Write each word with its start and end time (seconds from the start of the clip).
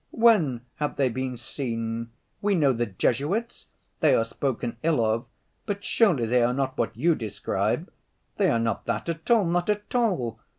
When 0.09 0.61
have 0.77 0.95
they 0.95 1.09
been 1.09 1.37
seen? 1.37 2.09
We 2.41 2.55
know 2.55 2.73
the 2.73 2.87
Jesuits, 2.87 3.67
they 3.99 4.15
are 4.15 4.25
spoken 4.25 4.77
ill 4.81 5.05
of, 5.05 5.27
but 5.67 5.83
surely 5.85 6.25
they 6.25 6.41
are 6.41 6.55
not 6.55 6.75
what 6.75 6.97
you 6.97 7.13
describe? 7.13 7.87
They 8.37 8.49
are 8.49 8.57
not 8.57 8.85
that 8.85 9.09
at 9.09 9.29
all, 9.29 9.45
not 9.45 9.69
at 9.69 9.93
all.... 9.93 10.39